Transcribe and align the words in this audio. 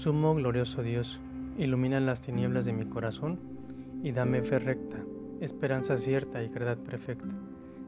Sumo 0.00 0.34
glorioso 0.34 0.82
Dios, 0.82 1.20
ilumina 1.58 2.00
las 2.00 2.22
tinieblas 2.22 2.64
de 2.64 2.72
mi 2.72 2.86
corazón 2.86 3.38
y 4.02 4.12
dame 4.12 4.40
fe 4.40 4.58
recta, 4.58 4.96
esperanza 5.42 5.98
cierta 5.98 6.42
y 6.42 6.48
verdad 6.48 6.78
perfecta, 6.78 7.28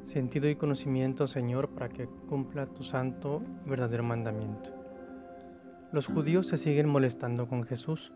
sentido 0.05 0.47
y 0.51 0.57
conocimiento, 0.57 1.27
Señor, 1.27 1.71
para 1.71 1.89
que 1.89 2.07
cumpla 2.29 2.67
tu 2.67 2.85
santo 2.85 3.43
y 3.65 3.71
verdadero 3.71 4.03
mandamiento. 4.03 4.69
Los 5.91 6.07
judíos 6.07 6.49
se 6.49 6.59
siguen 6.59 6.87
molestando 6.87 7.49
con 7.49 7.65
Jesús, 7.65 8.13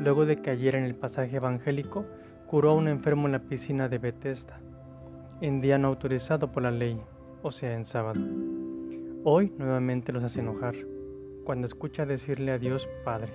luego 0.00 0.26
de 0.26 0.42
que 0.42 0.50
ayer 0.50 0.74
en 0.74 0.84
el 0.84 0.94
pasaje 0.94 1.36
evangélico 1.36 2.04
curó 2.46 2.72
a 2.72 2.74
un 2.74 2.88
enfermo 2.88 3.24
en 3.24 3.32
la 3.32 3.44
piscina 3.44 3.88
de 3.88 3.96
Bethesda, 3.96 4.60
en 5.40 5.62
día 5.62 5.78
no 5.78 5.88
autorizado 5.88 6.52
por 6.52 6.64
la 6.64 6.72
ley, 6.72 7.00
o 7.40 7.50
sea, 7.50 7.74
en 7.74 7.86
sábado. 7.86 8.20
Hoy 9.24 9.50
nuevamente 9.56 10.12
los 10.12 10.24
hace 10.24 10.40
enojar 10.40 10.74
cuando 11.44 11.66
escucha 11.66 12.06
decirle 12.06 12.52
a 12.52 12.58
Dios 12.58 12.88
Padre. 13.04 13.32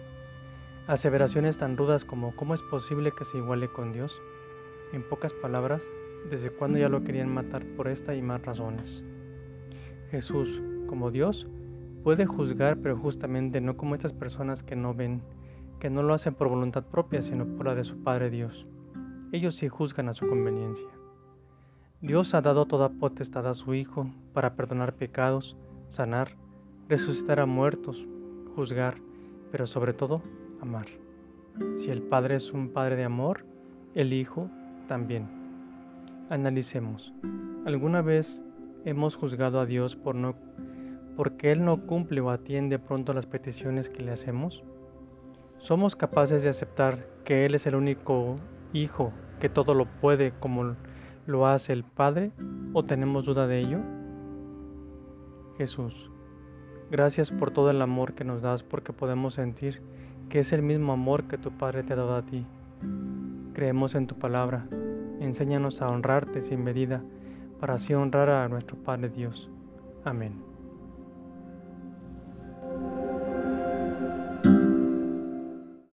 Aseveraciones 0.87 1.57
tan 1.57 1.77
rudas 1.77 2.05
como 2.05 2.35
¿cómo 2.35 2.53
es 2.53 2.61
posible 2.61 3.11
que 3.17 3.25
se 3.25 3.37
iguale 3.37 3.67
con 3.67 3.91
Dios? 3.91 4.21
En 4.93 5.01
pocas 5.07 5.33
palabras, 5.33 5.83
desde 6.29 6.51
cuándo 6.51 6.77
ya 6.77 6.89
lo 6.89 7.03
querían 7.03 7.33
matar 7.33 7.65
por 7.75 7.87
esta 7.87 8.15
y 8.15 8.21
más 8.21 8.41
razones. 8.43 9.03
Jesús, 10.11 10.61
como 10.87 11.11
Dios, 11.11 11.47
puede 12.03 12.25
juzgar, 12.25 12.77
pero 12.77 12.97
justamente 12.97 13.61
no 13.61 13.77
como 13.77 13.95
estas 13.95 14.13
personas 14.13 14.61
que 14.61 14.75
no 14.75 14.93
ven, 14.93 15.21
que 15.79 15.89
no 15.89 16.03
lo 16.03 16.13
hacen 16.13 16.35
por 16.35 16.49
voluntad 16.49 16.83
propia, 16.83 17.21
sino 17.21 17.45
por 17.45 17.65
la 17.65 17.75
de 17.75 17.83
su 17.83 18.03
Padre 18.03 18.29
Dios. 18.29 18.67
Ellos 19.31 19.55
sí 19.55 19.67
juzgan 19.67 20.09
a 20.09 20.13
su 20.13 20.27
conveniencia. 20.27 20.87
Dios 22.01 22.35
ha 22.35 22.41
dado 22.41 22.67
toda 22.67 22.89
potestad 22.89 23.47
a 23.47 23.55
su 23.55 23.73
Hijo 23.73 24.07
para 24.33 24.55
perdonar 24.55 24.93
pecados, 24.93 25.57
sanar, 25.89 26.35
resucitar 26.87 27.39
a 27.39 27.45
muertos, 27.45 28.05
juzgar, 28.55 28.95
pero 29.51 29.65
sobre 29.65 29.93
todo 29.93 30.21
amar. 30.61 30.87
Si 31.75 31.89
el 31.89 32.01
Padre 32.01 32.35
es 32.35 32.51
un 32.51 32.69
Padre 32.69 32.95
de 32.95 33.05
amor, 33.05 33.45
el 33.93 34.13
Hijo 34.13 34.49
también. 34.87 35.27
Analicemos. 36.29 37.13
¿Alguna 37.65 38.01
vez 38.01 38.41
hemos 38.83 39.15
juzgado 39.15 39.59
a 39.59 39.65
Dios 39.65 39.95
por 39.95 40.15
no 40.15 40.35
porque 41.15 41.53
Él 41.53 41.63
no 41.63 41.87
cumple 41.87 42.19
o 42.19 42.29
atiende 42.29 42.77
pronto 42.77 43.13
las 43.13 43.25
peticiones 43.25 43.89
que 43.89 44.03
le 44.03 44.11
hacemos? 44.11 44.63
¿Somos 45.57 45.95
capaces 45.95 46.43
de 46.43 46.49
aceptar 46.49 47.07
que 47.23 47.45
Él 47.45 47.55
es 47.55 47.65
el 47.65 47.75
único 47.75 48.35
Hijo 48.73 49.13
que 49.39 49.47
todo 49.47 49.73
lo 49.73 49.85
puede 49.85 50.33
como 50.39 50.75
lo 51.25 51.47
hace 51.47 51.71
el 51.71 51.83
Padre 51.83 52.31
o 52.73 52.83
tenemos 52.83 53.25
duda 53.25 53.47
de 53.47 53.59
ello? 53.59 53.79
Jesús, 55.57 56.11
Gracias 56.91 57.31
por 57.31 57.51
todo 57.51 57.71
el 57.71 57.81
amor 57.81 58.13
que 58.13 58.23
nos 58.23 58.41
das 58.41 58.63
porque 58.63 58.93
podemos 58.93 59.33
sentir 59.33 59.81
que 60.29 60.39
es 60.39 60.53
el 60.53 60.61
mismo 60.61 60.93
amor 60.93 61.23
que 61.23 61.37
tu 61.37 61.51
Padre 61.51 61.83
te 61.83 61.93
ha 61.93 61.95
dado 61.95 62.15
a 62.15 62.21
ti. 62.21 62.45
Creemos 63.53 63.95
en 63.95 64.07
tu 64.07 64.15
palabra. 64.15 64.67
Enséñanos 65.19 65.81
a 65.81 65.89
honrarte 65.89 66.41
sin 66.43 66.63
medida 66.63 67.01
para 67.59 67.75
así 67.75 67.93
honrar 67.93 68.29
a 68.29 68.47
nuestro 68.49 68.77
Padre 68.77 69.09
Dios. 69.09 69.49
Amén. 70.03 70.54